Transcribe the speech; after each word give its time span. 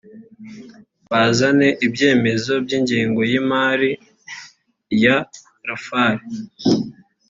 bazane 1.09 1.67
ibyambere 1.85 2.55
by 2.65 2.71
ingengo 2.77 3.21
y 3.31 3.33
imari 3.41 3.89
ya 5.03 5.17
rfl 5.69 6.17